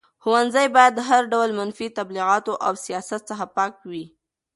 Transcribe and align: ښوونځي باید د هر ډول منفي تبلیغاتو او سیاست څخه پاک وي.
ښوونځي 0.23 0.65
باید 0.75 0.93
د 0.95 0.99
هر 1.09 1.23
ډول 1.33 1.49
منفي 1.59 1.87
تبلیغاتو 1.97 2.53
او 2.65 2.73
سیاست 2.85 3.21
څخه 3.29 3.45
پاک 3.57 3.73
وي. 3.91 4.05